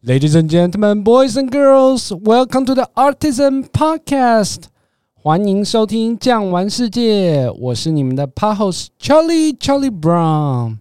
[0.00, 4.66] Ladies and gentlemen, boys and girls, welcome to the Artisan Podcast。
[5.12, 10.76] 欢迎收听《酱玩世界》，我是你们的 Pod host Charlie Charlie Brown。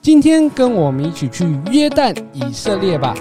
[0.00, 3.14] 今天跟我们一起去约旦以色列吧。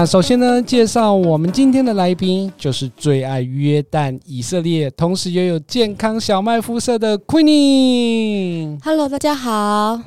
[0.00, 8.82] 那首先呢，介绍我们今天的来宾，就是最爱约旦以色列，同时也有健康小麦肤色的 Queenie。
[8.82, 10.00] Hello，大家好。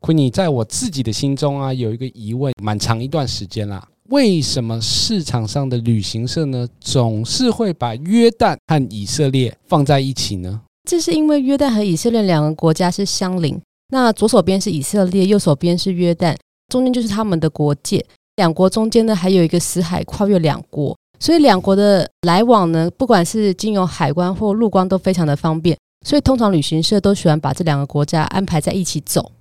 [0.00, 3.86] Queenie，在我自己的心中啊，有一个疑问，蛮长一段时间啦。
[4.08, 10.60] 为什么市场上的旅行社呢，总是会把约旦和以色列放在一起呢？
[10.90, 16.34] 这是因为约旦和以色列两个国家是相邻，那左手边是以色列，右手边是约旦，
[16.68, 18.04] 中间就是他们的国界。
[18.36, 25.76] 两国中间呢，还有一个死海跨越两国，所以两国的来往呢，不管是经由海关或陆关都非常的方便。
[26.04, 29.32] 所以通常旅行社都喜欢把这两个国家安排在一起走。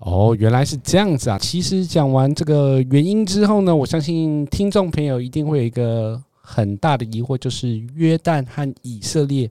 [0.00, 1.38] 哦，原来是这样子啊！
[1.38, 9.48] 其实讲完这个原因之后呢，我相信听众朋友一定会有一个很大的疑惑，就是约旦和以色列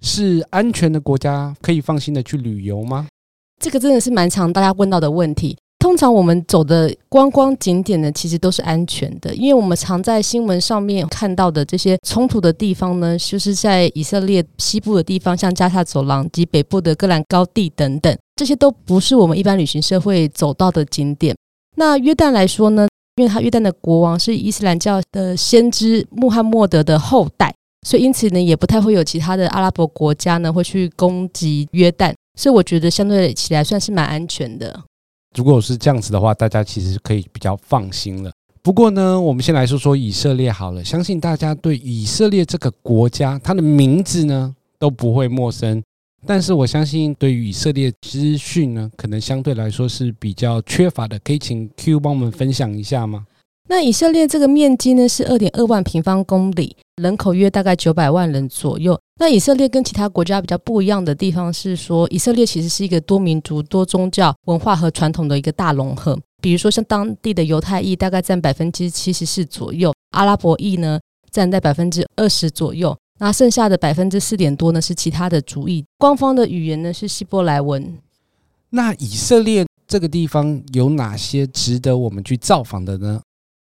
[0.00, 3.06] 是安全的国家，可以放心的去旅游吗？
[3.60, 5.56] 这个真的是蛮常大家问到的问题。
[5.92, 21.36] 通常我们走的观光景点呢，其实都是安全的，因为我们常在新闻上面看到的这些冲突的地方呢，就是在以色列西部的地方，像加萨走廊及北部的戈兰高地等等，这些都不是我们一般旅行社会走到的景点。
[21.76, 27.54] 那约旦来说呢，因为他约旦的国王是伊斯兰教的先知穆罕默德的后代，
[27.86, 34.80] 所以因此呢，也不太会有其他的阿拉伯国家呢会去攻击约旦，所以我觉得相对起来算是蛮安全的。
[35.34, 38.30] 如果是这样子的话，大家其实可以比较放心了。
[38.62, 40.84] 不过呢，我们先来说说以色列好了。
[40.84, 45.82] 相信大家对以色列这个国家，它的名字呢都不会陌生。
[46.24, 51.18] 但是我相信，对于以色列资讯呢，可能相对来说是比较缺乏的。
[51.24, 53.26] 可以请 Q 帮我们分享一下吗？
[53.72, 59.00] 那以色列这个面积呢是二点二万平方公里，人口约大概九百万人左右。
[59.18, 66.20] 那以色列跟其他国家比较不一样的地方是说，以色列其实是一个多民族、多宗教、文化和传统的一个大融合。
[66.42, 71.00] 比如说，像当地的犹太裔大概占百分之七十四左右，阿拉伯裔呢
[71.30, 75.82] 占在百分之二十左右，那剩下的百分之四点多呢是其他的族裔。
[75.96, 77.96] 官方的语言呢是希伯来文。
[78.68, 83.22] 那以色列这个地方有哪些值得我们去造访的呢？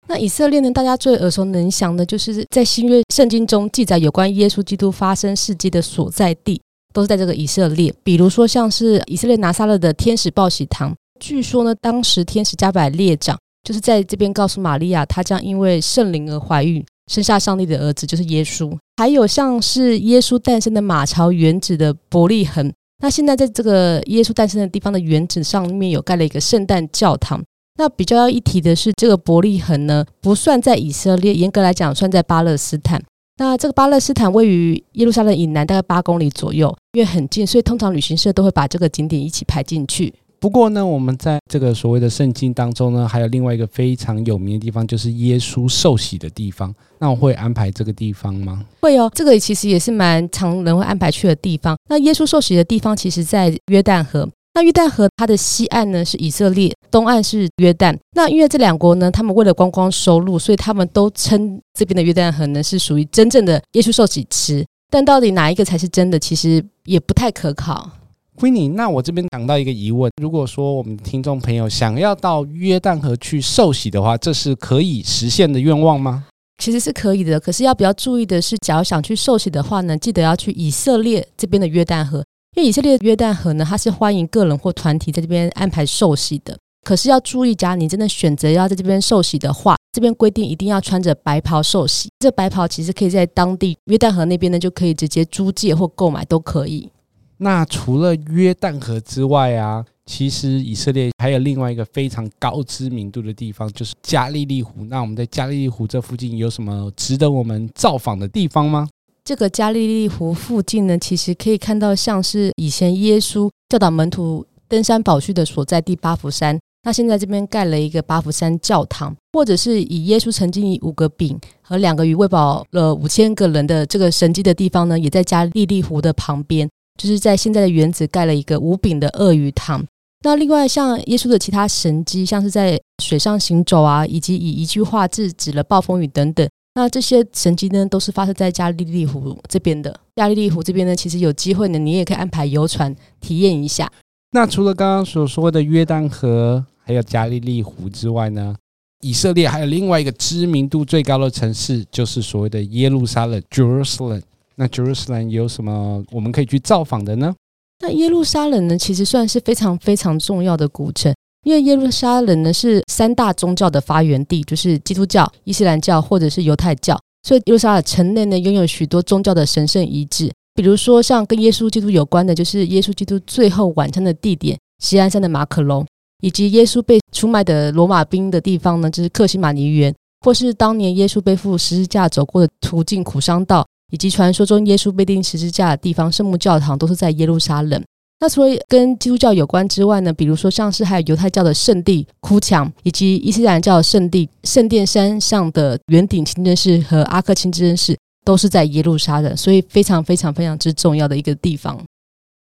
[0.08, 0.70] 那以色列呢？
[0.70, 6.62] 大家最耳熟能详的，就是在新约圣经中记载有关耶稣基督发生事迹的所在地，
[6.94, 7.94] 都是在这个以色列。
[8.04, 18.78] 比如说，像是以色列拿撒勒的天使报喜堂，据说呢，当时天使加百列长就是在这边告诉玛利亚，她将因为圣灵而怀孕，生下上帝的儿子，就是耶稣。
[18.98, 22.72] 还有像是耶稣诞生的马槽原址的伯利恒，
[23.02, 27.42] 那现在在这个耶稣诞生的地方的原址上面有盖了一个圣诞教堂。
[27.76, 33.04] 那比较要一提的是，这个伯利恒呢，不算在以色列，严格来讲算在巴勒斯坦。
[33.38, 40.14] 那这个巴勒斯坦位于耶路撒冷以南大概八公里左右，因为很近，所以通常旅行社都会把这个景点一起排进去。
[40.40, 46.72] 不过呢，我们在这个所谓的圣经当中呢，还有另外一个非常有名的地方，就是耶稣受洗的地方。
[47.00, 48.64] 那我会安排这个地方吗？
[48.82, 51.76] 会哦，这个其实也是蛮常人会安排去的地方。
[51.90, 54.30] 那耶稣受洗的地方，其实在约旦河。
[54.56, 57.98] 那约旦河它的西岸呢是以色列，东岸是约旦。
[58.16, 64.64] 那因为这两国呢，他们为了观光收入，所以他们都称这边的约旦河呢是属于真正的耶稣受洗池。
[64.92, 67.90] 但到底哪一个才是真的，其实也不太可靠。
[68.38, 76.26] Queenie，那我这边讲到一个疑问：如果说我们听众朋友想要到约旦河去受洗的话，这是可以实现的愿望吗？
[76.64, 82.24] 其实是可以的，可是要比较注意的是，假如想去受洗的话呢，记得要去以色列这边的约旦河。
[82.56, 86.56] 因为以色列的约旦河呢，它是欢迎个人或团体在这边安排受洗的。
[86.84, 92.10] 可是要注意，假如你真的选择要在这边受洗的话，这边规定一定要穿着白袍受洗。
[92.20, 96.90] 这白袍其实可以在当地约旦河那边呢，就可以直接租借或购买都可以。
[97.38, 104.84] 那除了约旦河之外啊，其实以色列还有另外一个非常高知名度的地方，就是加利利湖。
[104.86, 108.88] 那我们在加利利湖这附近有什么值得我们造访的地方吗？
[109.26, 116.60] 这个加利利湖附近呢，其实可以看到像是以前耶稣教导门徒登山宝训的所在地巴弗山。
[116.86, 126.70] 那现在这边盖了一个巴弗山教堂，或者是以耶稣曾经以五个饼和两个鱼喂饱了五千个人的这个神迹的地方呢，也在加利利湖的旁边，
[127.02, 129.86] 就是在现在的原子盖了一个无饼的鳄鱼堂。
[130.26, 136.46] 那另外像耶稣的其他神迹，像是在水上行走啊，以及以一句话制止了暴风雨等等。
[136.76, 139.96] 那这些神迹呢，都是发生在加利利湖这边的。
[140.16, 143.92] 加利利湖这边呢，其实有机会呢，你也可以安排游船体验一下。
[144.32, 148.56] 那除了刚刚所说的约旦河，还有加利利湖之外呢，
[149.02, 154.24] 以色列还有另外一个知名度最高的城市，就是所谓的耶路撒冷 （Jerusalem）。
[154.56, 157.36] 那 Jerusalem 有什么我们可以去造访的呢？
[157.82, 161.14] 那耶路撒冷呢，其实算是非常非常重要的古城。
[161.44, 175.86] 因为耶路撒冷呢是三大宗教的发源地，就是基督教、伊斯兰教或者是犹太教，所以耶路撒冷城内呢拥有许多宗教的神圣遗址，比如说像跟耶稣基督有关的，就是耶稣基督最后晚餐的地点锡安山的马可隆，
[176.22, 187.84] 以及耶稣被出卖的罗马兵的地方呢，就是克西马尼园，或是当年耶稣背负十字架走过的途径苦商道，以及传说中耶稣被钉十字架的地方圣母教堂，都是在耶路撒冷。
[188.24, 201.78] 那除了跟基督教有关之外呢，比如说像是还有犹太教的圣地哭墙，以及伊斯兰教的圣地圣殿山上的圆顶清真寺和阿克清真寺，都是在耶路撒冷，所以非常非常非常之重要的一个地方。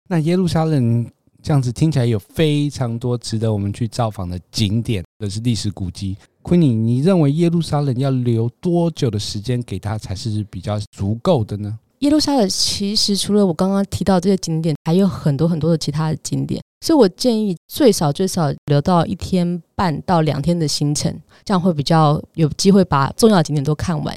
[0.07, 1.04] 那耶路撒冷
[1.42, 6.16] 这样子听起来有非常多值得我们去造访的景点，或是历史古迹。
[6.44, 11.80] 昆尼，你认为耶路撒冷要留多久的时间给他才是比较足够的呢？
[12.01, 21.15] 耶路撒冷其实除了我刚刚提到这些景点，还有很多很多的其他的景点，所以我建议最少最少留到一天半到两天的行程，
[21.45, 24.15] 这样会比较有机会把重要的景点都看完。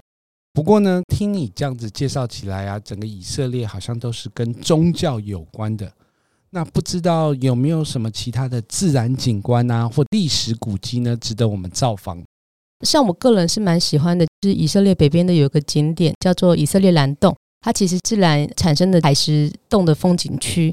[0.54, 5.92] 不过呢，听你这样子介绍起来啊，整个以色列好像都是跟宗教有关的。
[6.50, 12.22] 那不知道有没有什么其他的自然景观啊，或历史古迹呢，值得我们造访？
[12.86, 17.36] 像我个人是蛮喜欢的，就是以色列北边的有个景点叫做以色列蓝洞。
[17.64, 20.70] 它其实自然产生的海蚀洞的风景区。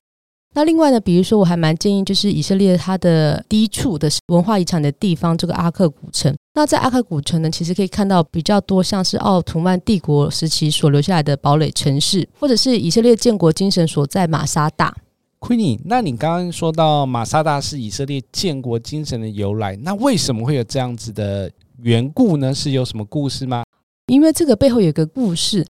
[0.53, 6.35] 那另外呢，比如说我还蛮建议，就是以色列它的低处的文化遗产的地方，这个阿克古城。
[6.53, 14.93] 那在阿克古城呢，其实可以看到比较多像是奥图曼帝国时期所留下来的堡垒城市，或者是以色列建国精神所在马沙大。
[15.39, 22.53] Queenie，那你刚刚说到马沙大是以色列建国精神的由来，那为什么会有这样子的缘故呢？
[22.53, 23.63] 是有什么故事吗？
[24.07, 25.65] 因为这个背后有一个故事。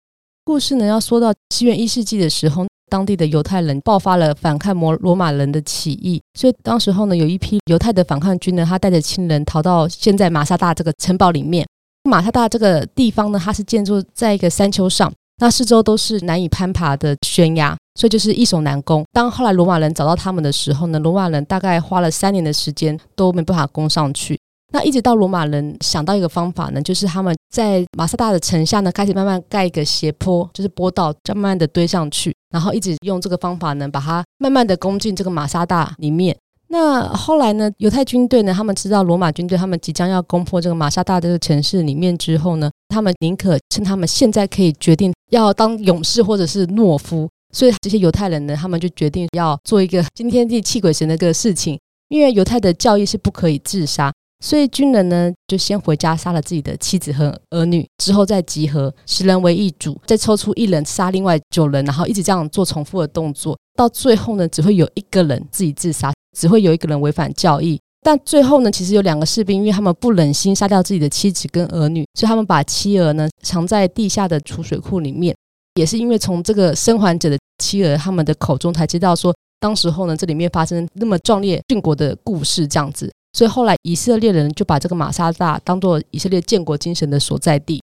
[0.47, 11.67] 故事呢，要说到西元一世纪的时候，当地的犹太人爆发了反抗摩罗马人的起义，所以当时候呢，有一批犹太的反抗军呢，他带着亲人逃到现在马萨大这个城堡里面。
[12.09, 19.05] 马萨大这个地方呢，它是建筑在一个山丘上，那四周都是难以攀爬的悬崖，所以就是易守难攻。
[19.13, 24.39] 当后来罗马人找到他们的时候呢，罗马人大概花了三年的时间都没办法攻上去。
[24.73, 36.37] 那一直到罗马人想到一个方法呢，就是他们在马萨大的城下呢，开始慢慢盖一个斜坡，就是坡道，再慢慢的堆上去，然后一直用这个方法呢，把它慢慢的攻进这个马萨大里面。
[36.69, 51.79] 那后来呢，犹太军队呢，他们知道罗马军队他们即将要攻破这个马萨大这个城市里面之后呢，他们宁可趁他们现在可以决定要当勇士或者是懦夫，所以这些犹太人呢，他们就决定要做一个惊天地泣鬼神的一个事情，
[52.09, 54.13] 因为犹太的教义是不可以自杀。
[54.41, 67.81] 所以军人呢，就先回家杀了自己的妻子和儿女，之后再集合，十人为一组，再抽出一人杀另外九人，然后一直这样做重复的动作，到最后呢，只会有一个人自己自杀，只会有一个人违反教义。
[68.03, 75.35] 但最后呢，其实有两个士兵，因为他们不忍心杀掉自己的妻子跟儿女，所以他们把妻儿呢藏在地下的储水库里面。
[75.75, 83.11] 也是因为从这个生还者的妻儿他们的口中才知道说，当时候呢，这里面发生那么壮烈殉国的故事，这样子。
[83.37, 87.83] 所以后来以色列人就把这个马萨大当做以色列建国精神的所在地。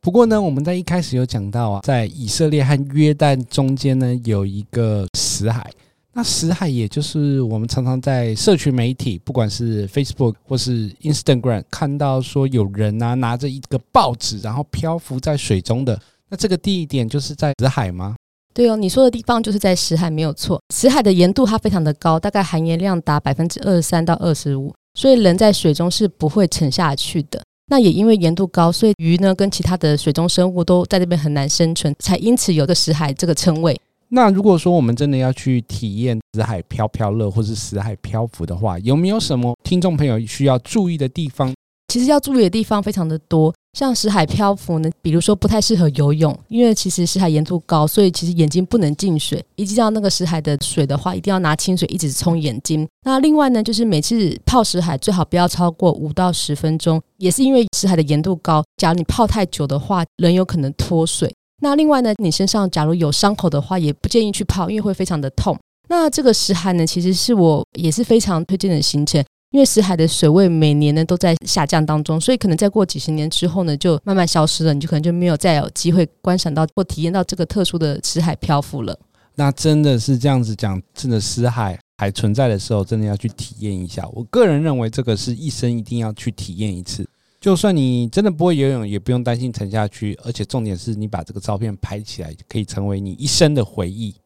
[0.00, 5.70] 不过呢，我们在一开始有讲到啊，在以色列和约旦中间呢，有一个死海。
[6.14, 16.00] 那死海也就是我们常常在社群媒体，不管是 Facebook 或是 Instagram 看到说有人啊拿着一个报纸，然后漂浮在水中的。
[16.30, 18.16] 那这个地点就是在死海吗？
[18.54, 20.58] 对哦，你说的地方就是在死海，没有错。
[20.72, 24.72] 死海的盐度它非常的高，大概含盐量达百分之二十三到二十五。
[24.94, 27.42] 所以人在水中是不会沉下去的。
[27.66, 33.78] 那也因为盐度高，所以鱼呢跟其他的水中生物都在这边很难生存，才因此有个死海这个称谓。
[34.10, 41.53] 那如果说我们真的要去体验死海飘飘乐或是死海漂浮的话，有没有什么听众朋友需要注意的地方？
[41.88, 43.54] 其实要注意的地方非常的多。
[43.76, 49.44] 像石海漂浮呢，比如说不太适合游泳，因为其实石海盐度高，所以其实眼睛不能进水。
[49.56, 52.86] 一进到那个石海的水的话，一定要拿清水一直冲眼睛。
[53.04, 61.34] 那另外呢，就是每次泡石海最好不要超过五到十分钟，也是因为石海的盐度高，假如你泡太久的话，人有可能脱水。
[61.60, 65.58] 那另外呢，你身上假如有伤口的话，也不建议去泡，因为会非常的痛。
[65.88, 69.24] 那这个石海呢，其实是我也是非常推荐的行程。
[69.54, 78.98] 因为死海的水位每年呢都在下降当中，所以可能再过几十年之后呢，就慢慢消失了，你就可能就没有再有机会观赏到或体验到这个特殊的死海漂浮了。
[79.36, 84.04] 那真的是这样子讲，真的死海还存在的时候，真的要去体验一下。
[84.12, 87.08] 我个人认为，这个是一生一定要去体验一次。
[87.40, 90.18] 就算你真的不会游泳，也不用担心沉下去。
[90.24, 94.16] 而且重点是你把这个照片拍起来，可以成为你一生的回忆。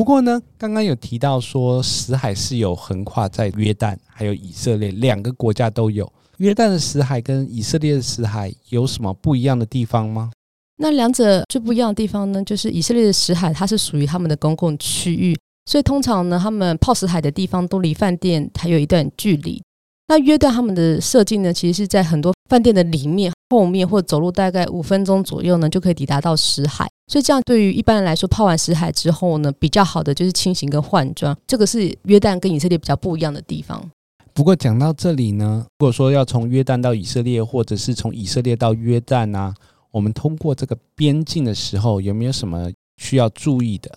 [0.00, 6.10] 不过呢，刚刚有提到说，死海是有横跨在约旦还有以色列两个国家都有。
[6.38, 10.30] 约旦的死海跟以色列的死海有什么不一样的地方吗？
[10.78, 19.62] 那两者最不一样的地方呢，就是以色列的死海它是属于他们的公共区域，所以通常呢，他们泡死海的地方都离饭店还有一段距离。
[20.08, 26.89] 那约旦他们的设计呢，其实是在很多饭店的里面、后面，或走路大概五分钟左右呢，就可以抵达到死海。
[27.10, 33.84] 所以这样对于一般人来说，泡完死海之后呢，比较好的就是清醒跟换装，这个是约旦跟以色列比较不一样的地方。
[34.32, 39.52] 不过讲到这里呢，如果说要从约旦到以色列，或者是从以色列到约旦啊，
[39.90, 42.70] 我们通过这个边境的时候，有没有什么
[43.02, 43.90] 需要注意的？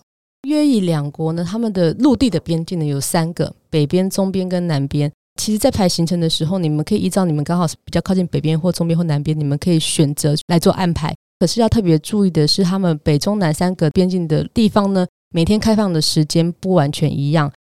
[0.48, 5.12] 约以两国呢，他们的陆地的边境呢有三个：北边、中边跟南边。
[5.39, 11.13] 其实，在排行程的时候，你们可以依照你们刚好是比较靠近北边或中边或南边，你们可以选择来做安排。
[11.40, 17.52] 可是要特别注意的是，他们北中南三个边境的地方呢，每天开放的时间不完全一样，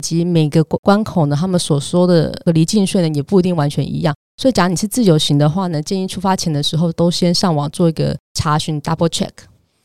[0.00, 4.14] 以及每个关口呢，他们所说的离境税呢，也不一定完全一样。
[4.40, 9.30] 所以，假如你是自由行的话呢，建议出发前的时候都先上网做一个查询，double check。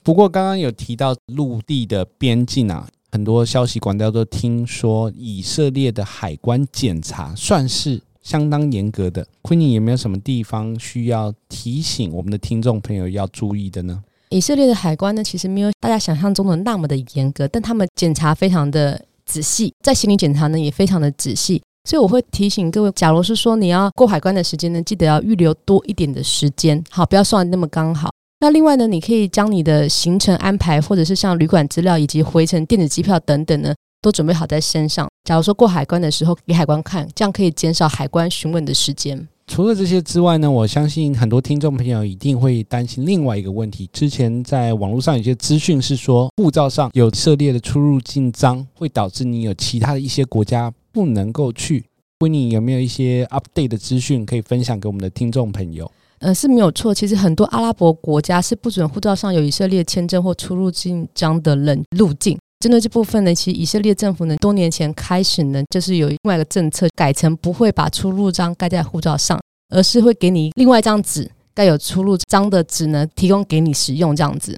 [0.04, 8.02] 不过，刚刚有提到陆地的边境啊，很多消息管道都听说以色列的海关检查算是。
[8.24, 14.01] 相当严格的，Queenie 有没有什么地方需要提醒我们的听众朋友要注意的呢？
[14.30, 28.10] 以色列的海关呢，其实没有大家想象中的那么的严格，但他们检查非常的仔细，在行李检查呢也非常的仔细，所以我会提醒各位，假如是说你要过海关的时间呢，记得要预留多一点的时间，好，不要算那么刚好。
[28.39, 33.74] 那另外呢，你可以将你的行程安排，或者是像旅馆资料以及回程电子机票等等呢。
[34.03, 35.08] 都准备好在身上。
[35.24, 39.25] 假如说过海关的时候给海关看，这样可以减少海关询问的时间。
[39.48, 43.89] 除了这些之外呢，我相信很多听众朋友一定会担心另外一个问题。
[43.94, 51.86] 之前在网络上有些资讯是说，护照上有以色列的出入境章，会导致你有其他的一些国家不能够去。
[52.20, 55.89] Queenie 有没有一些 update 的资讯可以分享给我们的听众朋友？
[56.20, 56.94] 呃，是没有错。
[56.94, 62.38] 其实很多阿拉伯国家是不准护照上有以色列签证或出入境章的人入境。
[62.63, 74.58] 针对这部分呢，其实以色列政府呢，多年前开始呢，就是有另外一个政策，改成不会把出入章盖在护照上，而是会给你另外一张纸，盖有出入章的纸呢，提供给你使用这样子。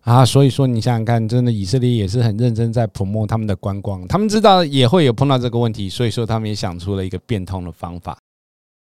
[0.00, 8.16] 啊，所以说你想想看，真的以色列也是很认真在 promote 他们的观光，他们知道也会有碰到这个问题，所以说他们也想出了一个变通的方法。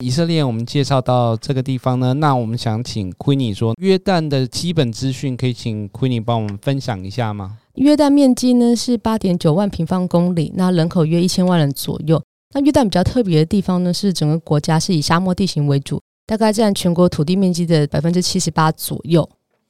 [0.04, 7.58] 以色列，我们介绍到这个地方呢，那我们想请 Queenie 说约旦的基本资讯，可以请 Queenie 帮我们分享一下吗？
[7.80, 12.22] 约旦面积呢是八点九万平方公里，那人口约一千万人左右。
[12.54, 19.28] 那约旦比较特别的地方呢，是整个国家是以沙漠地形为主，大概占全国土地面积的百分之七十八左右。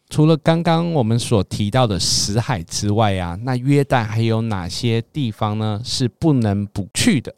[0.10, 7.36] 除了刚刚我们所提到的死海之外啊，那约旦还有哪些地方呢是不能不去的？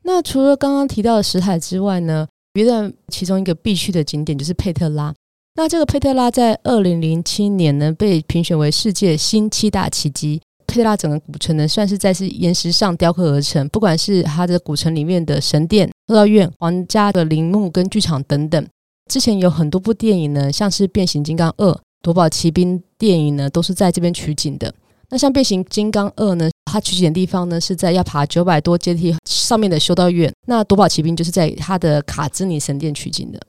[0.00, 5.12] 那除了刚刚提到的死海之外呢，约旦其中一个必去的景点就是佩特拉。
[5.56, 10.40] 那这个佩特拉在二零零七年呢被评选为世界新七大奇迹。
[10.66, 18.66] 佩特拉整个古城呢算是在是岩石上雕刻而成，不管是它的古城里面的神殿、修道院、皇家的陵墓跟剧场等等。
[19.10, 24.72] 之前有很多部电影呢，像是《变形金刚二》、《夺宝奇兵》电影呢，都是在这边取景的。
[25.08, 30.32] 那像《变形金刚二》呢，它取景的地方呢是在要爬九百多阶梯上面的修道院。
[30.46, 33.40] 那《夺宝奇兵》就是在它的卡兹尼神殿取景的。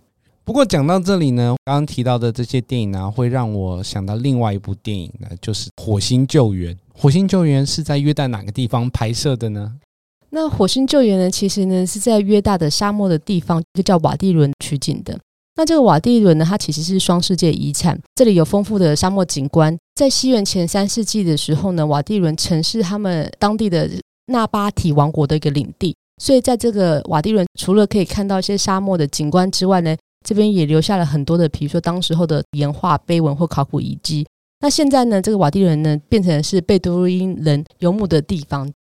[0.52, 6.76] 不过讲到这里呢，刚刚提到的这些电影呢，会让我想到另外一部电影呢，就是《火星救援》。
[6.92, 9.72] 《火星救援》是在约旦哪个地方拍摄的呢？
[10.32, 15.18] 那《火星救援》呢，其实呢是在约旦的沙漠的地方，就叫瓦蒂伦取景的。
[15.56, 19.74] 那这个瓦蒂伦呢，它其实是双世界遗产，这里有丰富的沙漠景观。
[19.96, 23.90] 在西元前三世纪的时候呢，瓦蒂伦曾是他们当地的
[24.26, 34.26] 纳巴提王国的一个领地，所以在这个瓦蒂伦，除了可以看到一些沙漠的景观之外呢，这边也留下了很多的，比如说当时候的岩画、碑文或考古遗迹。
[34.60, 38.72] 那现在呢，这个瓦地伦呢，变成是贝都因人游牧的地方。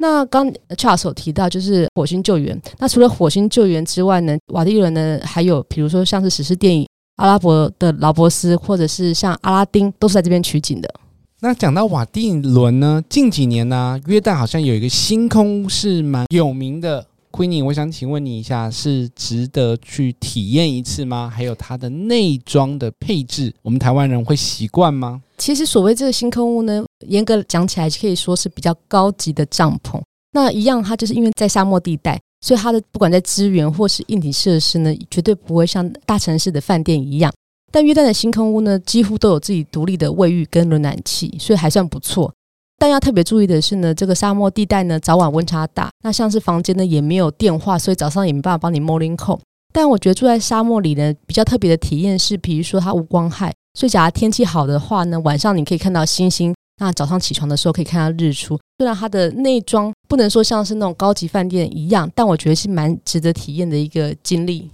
[0.00, 2.60] 那刚 Charles 提到就是火星救援。
[2.78, 6.84] 那除了火星救援之外呢，瓦地伦呢还有比如说像是史诗电影
[7.16, 10.92] 《阿拉伯的劳勃斯》，或者是像《阿拉丁》，都是在这边取景的。
[11.40, 17.06] 那讲到瓦地伦呢，近几年呢，约旦好像有一个星空是蛮有名的。
[17.30, 21.30] Queenie，我想请问你一下，是值得去体验一次吗？
[21.32, 25.22] 还有它的内装的配置，我们台湾人会习惯吗？
[25.36, 30.00] 其实所谓这个星空屋呢，严格讲起来可以说是比较高级的帐篷。
[30.32, 37.32] 那一样，它就是因为在沙漠地带，所以它的不管在资源或是硬体设施呢，绝对不会像大城市的饭店一样。
[37.70, 42.32] 但约旦的星空屋呢，几乎都有自己独立的卫浴跟冷暖气，所以还算不错。
[42.78, 45.90] 但要特别注意的是呢，这个沙漠地带呢，早晚温差大。
[46.04, 49.40] 那像是房间呢，也没有电话，所以早上也没办法帮你 morning call。
[49.72, 56.54] 但我觉得住在沙漠里呢，比较特别的体验是，比如说它无光害，所以假如天气好的话呢，晚上你可以看到星星。
[56.80, 58.56] 那早上起床的时候可以看到日出。
[58.78, 64.70] 虽然它的内装不能说像是那种高级饭店一样，但我觉得是蛮值得体验的一个经历。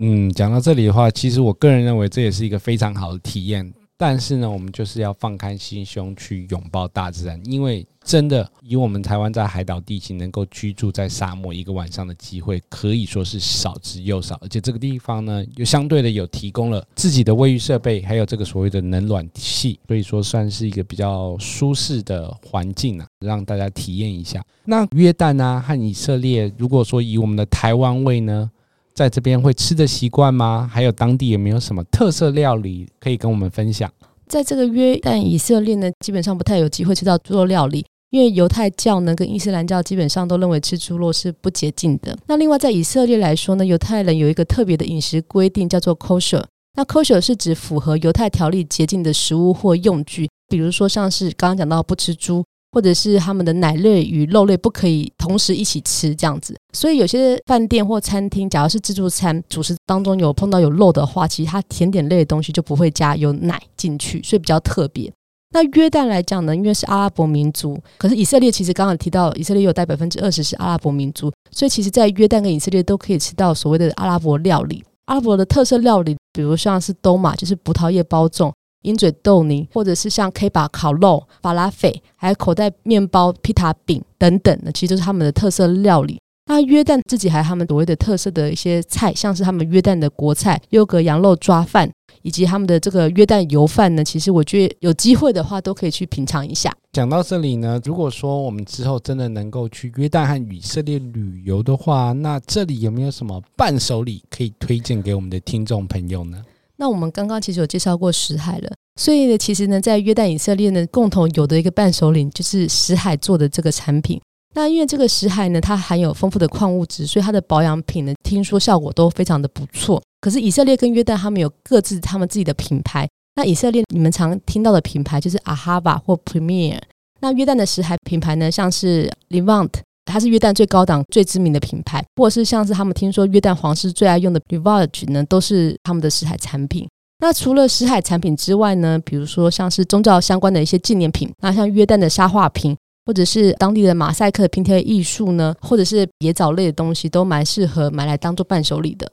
[0.00, 3.72] 嗯，讲到这里的话，其实我个人认为这也是一个非常好的体验。
[4.00, 14.38] 但是呢，我们就是要放开心胸去拥抱大自然，因为真的以我们台湾在海岛地形能够居住在沙漠一个晚上的机会，可以说是少之又少。
[14.40, 24.42] 而且这个地方呢，又相对的有提供了自己的卫浴设备，还有这个所谓的冷暖气，所以说算是一个比较舒适的环境啊，让大家体验一下。
[24.64, 28.50] 那约旦啊和以色列，如果说以我们的台湾位呢，
[28.94, 30.68] 在这边会吃的习惯吗？
[30.72, 33.90] 还有当地有没有什么特色料理可以跟我们分享？
[34.28, 42.16] 在这个约旦以色列呢，基本上不太有机会吃到猪肉料理，因为犹太教呢跟伊斯兰教基本上都认为吃猪肉是不洁净的。
[42.26, 46.44] 那另外在以色列来说呢，犹太人有一个特别的饮食规定，叫做 kosher。
[46.76, 52.44] 那 kosher 是指符合犹太条例洁净的食物或用具，比如说像是刚刚讲到不吃猪。
[52.72, 65.12] 或者是他们的奶类与肉类不可以同时一起吃这样子，所以有些饭店或餐厅，假如是自助餐，主食当中有碰到有肉的话，其实它甜点类的东西就不会加有奶进去，所以比较特别。
[65.52, 74.84] 那约旦来讲呢，因为是阿拉伯民族，可是以色列其实刚刚提到，以色列有带百分之二十是阿拉伯民族，所以其实在约旦跟以色列都可以吃到所谓的阿拉伯料理。
[75.06, 78.52] 阿拉伯的特色料理，比如像是兜马，就是葡萄叶包粽。
[78.82, 86.18] 鹰嘴豆泥，或者是像 Kebab 烤肉、法拉菲，还有口袋面包、皮塔饼等等的，其实都是他们的特色料理。
[86.46, 91.88] 那约旦自己还有他们所谓的特色的一些菜，像是他们约旦的国菜优格羊肉抓饭，
[92.22, 94.02] 以及他们的这个约旦油饭呢。
[94.02, 96.74] 其实我觉得有机会的话，都可以去品尝一下。
[96.92, 106.42] 讲到这里呢，如果说我们之后真的能够去约旦和以色列旅游的话，那这里有没有什么伴手礼可以推荐给我们的听众朋友呢？
[106.80, 114.18] 那我们刚刚其实有介绍过死海了，所以呢，其实呢，在约旦以色列呢，共同有的一个伴手礼就是死海做的这个产品。
[114.54, 120.02] 那因为这个石海呢，它含有丰富的矿物质，所以它的保养品呢，听说效果都非常的不错。
[120.22, 123.06] 可是以色列跟约旦他们有各自他们自己的品牌。
[123.36, 126.80] 那以色列你们常听到的品牌就是 Ahava 或 Premier。
[127.20, 129.68] 那约旦的石海品牌呢，像是 Levant。
[130.10, 136.88] 它是约旦最高档、最知名的品牌，或者是像是他们听说约旦皇室最爱用的 Rivoire 呢，都是他们的石海产品。
[137.22, 149.10] 那除了石海产品之外呢，比如说像是宗教相关的一些纪念品，那像约旦的沙画瓶，或者是当地的马赛克拼贴艺术呢，或者是野藻类的东西，都蛮适合买来当做伴手礼的。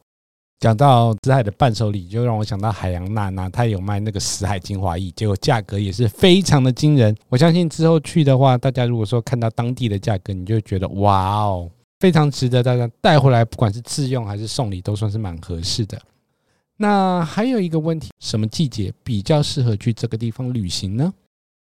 [0.60, 7.16] 讲到死海的伴手礼，就让我想到海洋娜娜，她有卖那个死海精华液，结果价格也是非常的惊人。
[7.30, 15.96] 我相信之后去的话，大家如果说看到当地的价格，你就会觉得哇哦，非常值得大家带回来，不管是自用还是送礼，都算是蛮合适的。
[16.78, 21.14] 那还有一个问题，什么季节比较适合去这个地方旅行呢？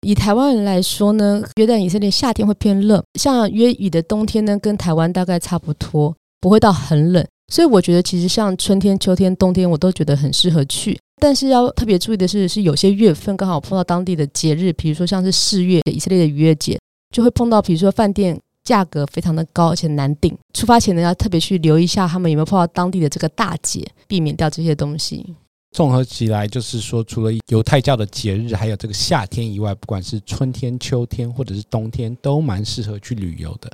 [0.08, 7.28] 以台湾人来说呢，约旦以色列夏天会偏热，像约语的冬天呢，跟台湾大概差不多，不会到很冷。
[7.50, 10.98] 所以我觉得，其实像春天、秋天、冬天，我都觉得很适合去。
[11.22, 16.80] 但是要特别注意的是，是有些月份刚好碰到当地的节日，比如说像是四月以色列的逾越节，
[17.14, 20.34] 就会碰到，比如说饭店价格非常的高，而且难订。
[20.54, 25.36] 出发前呢，要特别去留意一下他们有没有碰到当地的这个大节，避免掉这些东西。
[25.76, 33.70] 综合起来，就是说，除了犹太教的节日，还有这个夏天以外，不管是春天、秋天或者是冬天，都蛮适合去旅游的。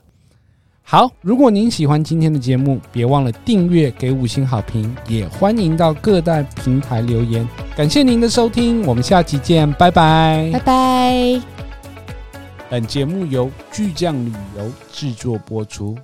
[0.87, 7.45] 好，如果您喜欢今天的节目，别忘了订阅、给五星好评，也欢迎到各大平台留言。
[7.75, 11.41] 感谢您的收听，我们下期见，拜拜，拜拜。
[12.69, 15.97] 本节目由巨匠旅游制作播出。